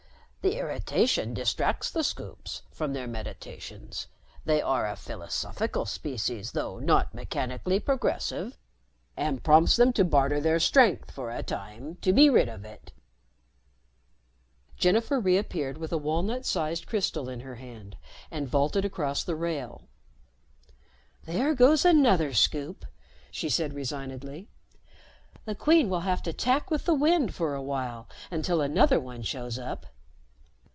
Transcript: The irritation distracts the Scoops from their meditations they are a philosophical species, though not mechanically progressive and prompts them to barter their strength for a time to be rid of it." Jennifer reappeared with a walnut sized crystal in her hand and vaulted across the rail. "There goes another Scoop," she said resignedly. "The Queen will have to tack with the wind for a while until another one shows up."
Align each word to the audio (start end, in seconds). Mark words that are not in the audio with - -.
The 0.43 0.57
irritation 0.57 1.35
distracts 1.35 1.91
the 1.91 2.03
Scoops 2.03 2.63
from 2.71 2.93
their 2.93 3.05
meditations 3.05 4.07
they 4.43 4.59
are 4.59 4.89
a 4.89 4.95
philosophical 4.95 5.85
species, 5.85 6.53
though 6.53 6.79
not 6.79 7.13
mechanically 7.13 7.79
progressive 7.79 8.57
and 9.15 9.43
prompts 9.43 9.75
them 9.75 9.93
to 9.93 10.03
barter 10.03 10.41
their 10.41 10.59
strength 10.59 11.11
for 11.11 11.29
a 11.29 11.43
time 11.43 11.97
to 11.97 12.11
be 12.11 12.27
rid 12.27 12.49
of 12.49 12.65
it." 12.65 12.91
Jennifer 14.77 15.19
reappeared 15.19 15.77
with 15.77 15.91
a 15.93 15.99
walnut 15.99 16.43
sized 16.43 16.87
crystal 16.87 17.29
in 17.29 17.41
her 17.41 17.57
hand 17.57 17.95
and 18.31 18.47
vaulted 18.49 18.83
across 18.83 19.23
the 19.23 19.35
rail. 19.35 19.83
"There 21.25 21.53
goes 21.53 21.85
another 21.85 22.33
Scoop," 22.33 22.83
she 23.29 23.47
said 23.47 23.73
resignedly. 23.75 24.49
"The 25.45 25.53
Queen 25.53 25.87
will 25.87 25.99
have 25.99 26.23
to 26.23 26.33
tack 26.33 26.71
with 26.71 26.85
the 26.85 26.95
wind 26.95 27.35
for 27.35 27.53
a 27.53 27.61
while 27.61 28.09
until 28.31 28.59
another 28.59 28.99
one 28.99 29.21
shows 29.21 29.59
up." 29.59 29.85